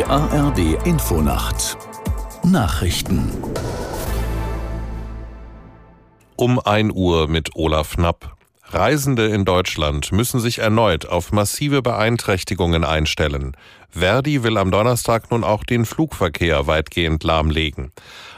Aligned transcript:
Die 0.00 0.06
ARD 0.06 0.86
Infonacht 0.86 1.76
Nachrichten 2.42 3.30
Um 6.36 6.58
1 6.58 6.94
Uhr 6.94 7.28
mit 7.28 7.54
Olaf 7.54 7.96
Knapp. 7.96 8.34
Reisende 8.64 9.26
in 9.26 9.44
Deutschland 9.44 10.10
müssen 10.10 10.40
sich 10.40 10.60
erneut 10.60 11.04
auf 11.04 11.32
massive 11.32 11.82
Beeinträchtigungen 11.82 12.82
einstellen. 12.82 13.54
Verdi 13.90 14.42
will 14.42 14.56
am 14.56 14.70
Donnerstag 14.70 15.30
nun 15.30 15.44
auch 15.44 15.64
den 15.64 15.84
Flugverkehr 15.84 16.66
weitgehend 16.66 17.22
lahmlegen. 17.22 17.92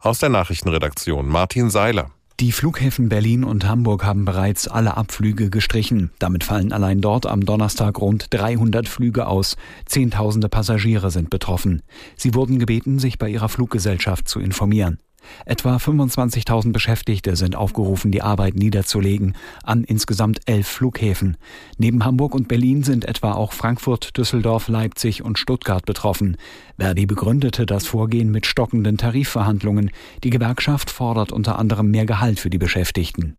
Aus 0.00 0.18
der 0.18 0.28
Nachrichtenredaktion 0.28 1.26
Martin 1.26 1.70
Seiler. 1.70 2.10
Die 2.38 2.52
Flughäfen 2.52 3.08
Berlin 3.08 3.44
und 3.44 3.66
Hamburg 3.66 4.04
haben 4.04 4.26
bereits 4.26 4.68
alle 4.68 4.98
Abflüge 4.98 5.48
gestrichen. 5.48 6.10
Damit 6.18 6.44
fallen 6.44 6.70
allein 6.70 7.00
dort 7.00 7.24
am 7.24 7.46
Donnerstag 7.46 7.98
rund 7.98 8.26
300 8.28 8.86
Flüge 8.86 9.26
aus. 9.26 9.56
Zehntausende 9.86 10.50
Passagiere 10.50 11.10
sind 11.10 11.30
betroffen. 11.30 11.80
Sie 12.14 12.34
wurden 12.34 12.58
gebeten, 12.58 12.98
sich 12.98 13.18
bei 13.18 13.30
ihrer 13.30 13.48
Fluggesellschaft 13.48 14.28
zu 14.28 14.38
informieren. 14.38 14.98
Etwa 15.44 15.76
25.000 15.76 16.72
Beschäftigte 16.72 17.36
sind 17.36 17.56
aufgerufen, 17.56 18.10
die 18.10 18.22
Arbeit 18.22 18.54
niederzulegen 18.54 19.36
an 19.62 19.84
insgesamt 19.84 20.40
elf 20.46 20.66
Flughäfen. 20.66 21.36
Neben 21.78 22.04
Hamburg 22.04 22.34
und 22.34 22.48
Berlin 22.48 22.82
sind 22.82 23.04
etwa 23.04 23.32
auch 23.32 23.52
Frankfurt, 23.52 24.16
Düsseldorf, 24.16 24.68
Leipzig 24.68 25.22
und 25.22 25.38
Stuttgart 25.38 25.86
betroffen. 25.86 26.36
Verdi 26.78 27.06
begründete 27.06 27.66
das 27.66 27.86
Vorgehen 27.86 28.30
mit 28.30 28.46
stockenden 28.46 28.98
Tarifverhandlungen. 28.98 29.90
Die 30.24 30.30
Gewerkschaft 30.30 30.90
fordert 30.90 31.32
unter 31.32 31.58
anderem 31.58 31.90
mehr 31.90 32.06
Gehalt 32.06 32.40
für 32.40 32.50
die 32.50 32.58
Beschäftigten. 32.58 33.36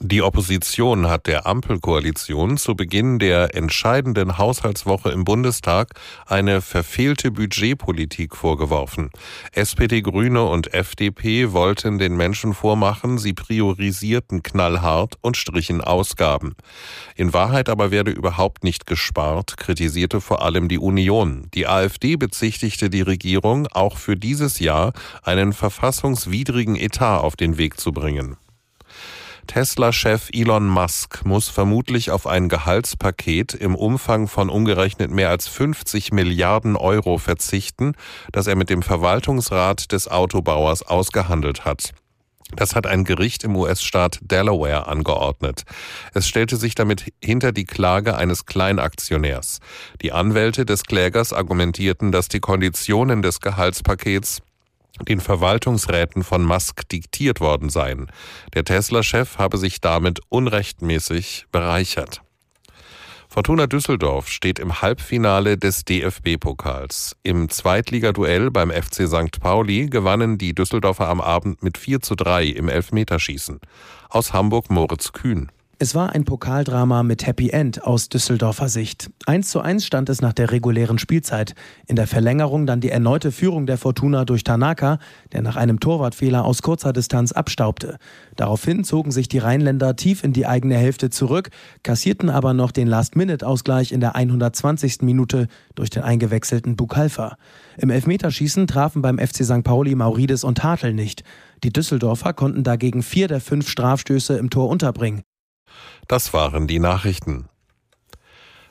Die 0.00 0.22
Opposition 0.22 1.08
hat 1.08 1.26
der 1.26 1.44
Ampelkoalition 1.44 2.56
zu 2.56 2.76
Beginn 2.76 3.18
der 3.18 3.56
entscheidenden 3.56 4.38
Haushaltswoche 4.38 5.10
im 5.10 5.24
Bundestag 5.24 5.90
eine 6.24 6.60
verfehlte 6.60 7.32
Budgetpolitik 7.32 8.36
vorgeworfen. 8.36 9.10
SPD, 9.50 10.00
Grüne 10.00 10.44
und 10.44 10.72
FDP 10.72 11.50
wollten 11.50 11.98
den 11.98 12.16
Menschen 12.16 12.54
vormachen, 12.54 13.18
sie 13.18 13.32
priorisierten 13.32 14.44
knallhart 14.44 15.16
und 15.20 15.36
strichen 15.36 15.80
Ausgaben. 15.80 16.54
In 17.16 17.32
Wahrheit 17.32 17.68
aber 17.68 17.90
werde 17.90 18.12
überhaupt 18.12 18.62
nicht 18.62 18.86
gespart, 18.86 19.56
kritisierte 19.56 20.20
vor 20.20 20.42
allem 20.42 20.68
die 20.68 20.78
Union. 20.78 21.48
Die 21.54 21.66
AfD 21.66 22.14
bezichtigte 22.14 22.88
die 22.88 23.02
Regierung, 23.02 23.66
auch 23.72 23.96
für 23.96 24.16
dieses 24.16 24.60
Jahr 24.60 24.92
einen 25.24 25.52
verfassungswidrigen 25.52 26.76
Etat 26.76 27.18
auf 27.18 27.34
den 27.34 27.58
Weg 27.58 27.80
zu 27.80 27.90
bringen. 27.90 28.36
Tesla-Chef 29.48 30.28
Elon 30.32 30.68
Musk 30.68 31.24
muss 31.24 31.48
vermutlich 31.48 32.12
auf 32.12 32.26
ein 32.26 32.48
Gehaltspaket 32.48 33.54
im 33.54 33.74
Umfang 33.74 34.28
von 34.28 34.50
umgerechnet 34.50 35.10
mehr 35.10 35.30
als 35.30 35.48
50 35.48 36.12
Milliarden 36.12 36.76
Euro 36.76 37.18
verzichten, 37.18 37.94
das 38.30 38.46
er 38.46 38.54
mit 38.54 38.70
dem 38.70 38.82
Verwaltungsrat 38.82 39.90
des 39.90 40.06
Autobauers 40.06 40.82
ausgehandelt 40.82 41.64
hat. 41.64 41.94
Das 42.54 42.74
hat 42.74 42.86
ein 42.86 43.04
Gericht 43.04 43.42
im 43.44 43.56
US-Staat 43.56 44.18
Delaware 44.22 44.86
angeordnet. 44.86 45.64
Es 46.14 46.28
stellte 46.28 46.56
sich 46.56 46.74
damit 46.74 47.12
hinter 47.22 47.52
die 47.52 47.66
Klage 47.66 48.16
eines 48.16 48.46
Kleinaktionärs. 48.46 49.60
Die 50.02 50.12
Anwälte 50.12 50.64
des 50.64 50.84
Klägers 50.84 51.32
argumentierten, 51.32 52.12
dass 52.12 52.28
die 52.28 52.40
Konditionen 52.40 53.22
des 53.22 53.40
Gehaltspakets 53.40 54.40
den 55.06 55.20
Verwaltungsräten 55.20 56.24
von 56.24 56.44
Musk 56.44 56.88
diktiert 56.88 57.40
worden 57.40 57.70
seien. 57.70 58.10
Der 58.54 58.64
Tesla-Chef 58.64 59.38
habe 59.38 59.58
sich 59.58 59.80
damit 59.80 60.20
unrechtmäßig 60.28 61.46
bereichert. 61.52 62.22
Fortuna 63.30 63.66
Düsseldorf 63.66 64.28
steht 64.28 64.58
im 64.58 64.80
Halbfinale 64.80 65.58
des 65.58 65.84
DFB-Pokals. 65.84 67.14
Im 67.22 67.50
Zweitligaduell 67.50 68.50
beim 68.50 68.70
FC 68.70 69.06
St. 69.06 69.38
Pauli 69.40 69.86
gewannen 69.86 70.38
die 70.38 70.54
Düsseldorfer 70.54 71.08
am 71.08 71.20
Abend 71.20 71.62
mit 71.62 71.76
4 71.76 72.00
zu 72.00 72.14
3 72.14 72.44
im 72.44 72.70
Elfmeterschießen. 72.70 73.60
Aus 74.08 74.32
Hamburg 74.32 74.70
Moritz 74.70 75.12
Kühn. 75.12 75.52
Es 75.80 75.94
war 75.94 76.12
ein 76.12 76.24
Pokaldrama 76.24 77.04
mit 77.04 77.24
Happy 77.24 77.50
End 77.50 77.84
aus 77.84 78.08
Düsseldorfer 78.08 78.68
Sicht. 78.68 79.10
1 79.26 79.48
zu 79.48 79.60
1 79.60 79.86
stand 79.86 80.08
es 80.08 80.20
nach 80.20 80.32
der 80.32 80.50
regulären 80.50 80.98
Spielzeit. 80.98 81.54
In 81.86 81.94
der 81.94 82.08
Verlängerung 82.08 82.66
dann 82.66 82.80
die 82.80 82.88
erneute 82.88 83.30
Führung 83.30 83.64
der 83.64 83.78
Fortuna 83.78 84.24
durch 84.24 84.42
Tanaka, 84.42 84.98
der 85.30 85.42
nach 85.42 85.54
einem 85.54 85.78
Torwartfehler 85.78 86.44
aus 86.44 86.62
kurzer 86.62 86.92
Distanz 86.92 87.30
abstaubte. 87.30 87.98
Daraufhin 88.34 88.82
zogen 88.82 89.12
sich 89.12 89.28
die 89.28 89.38
Rheinländer 89.38 89.94
tief 89.94 90.24
in 90.24 90.32
die 90.32 90.48
eigene 90.48 90.74
Hälfte 90.74 91.10
zurück, 91.10 91.50
kassierten 91.84 92.28
aber 92.28 92.54
noch 92.54 92.72
den 92.72 92.88
Last-Minute-Ausgleich 92.88 93.92
in 93.92 94.00
der 94.00 94.16
120. 94.16 95.02
Minute 95.02 95.46
durch 95.76 95.90
den 95.90 96.02
eingewechselten 96.02 96.74
Bukalfa. 96.74 97.36
Im 97.76 97.90
Elfmeterschießen 97.90 98.66
trafen 98.66 99.00
beim 99.00 99.18
FC 99.18 99.44
St. 99.44 99.62
Pauli 99.62 99.94
Maurides 99.94 100.42
und 100.42 100.64
Hartl 100.64 100.92
nicht. 100.92 101.22
Die 101.62 101.72
Düsseldorfer 101.72 102.32
konnten 102.32 102.64
dagegen 102.64 103.04
vier 103.04 103.28
der 103.28 103.40
fünf 103.40 103.68
Strafstöße 103.68 104.36
im 104.38 104.50
Tor 104.50 104.70
unterbringen. 104.70 105.22
Das 106.06 106.32
waren 106.32 106.66
die 106.66 106.78
Nachrichten. 106.78 107.48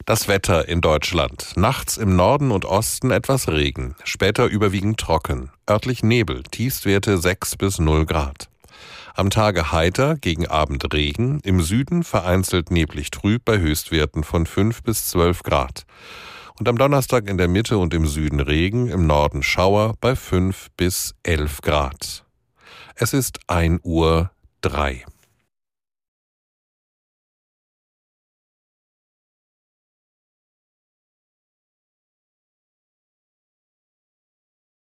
Das 0.05 0.29
Wetter 0.29 0.69
in 0.69 0.79
Deutschland. 0.79 1.51
Nachts 1.57 1.97
im 1.97 2.15
Norden 2.15 2.51
und 2.51 2.63
Osten 2.63 3.11
etwas 3.11 3.49
Regen, 3.49 3.95
später 4.05 4.45
überwiegend 4.45 4.99
trocken. 4.99 5.51
Örtlich 5.69 6.01
Nebel, 6.01 6.43
Tiefstwerte 6.43 7.17
6 7.17 7.57
bis 7.57 7.79
0 7.79 8.05
Grad. 8.05 8.47
Am 9.15 9.29
Tage 9.29 9.71
heiter, 9.71 10.15
gegen 10.15 10.47
Abend 10.47 10.93
Regen, 10.93 11.41
im 11.43 11.59
Süden 11.59 12.03
vereinzelt 12.03 12.71
neblig 12.71 13.11
trüb 13.11 13.43
bei 13.43 13.57
Höchstwerten 13.57 14.23
von 14.23 14.45
5 14.45 14.83
bis 14.83 15.09
12 15.09 15.43
Grad. 15.43 15.85
Und 16.59 16.69
am 16.69 16.77
Donnerstag 16.77 17.29
in 17.29 17.37
der 17.37 17.47
Mitte 17.47 17.77
und 17.77 17.93
im 17.93 18.07
Süden 18.07 18.39
Regen, 18.39 18.87
im 18.87 19.07
Norden 19.07 19.43
Schauer 19.43 19.95
bei 19.99 20.15
5 20.15 20.67
bis 20.77 21.15
11 21.23 21.61
Grad. 21.61 22.25
Es 22.95 23.11
ist 23.11 23.39
1 23.47 23.81
Uhr 23.83 24.31
3. 24.61 25.03